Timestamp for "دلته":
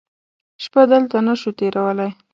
0.91-1.17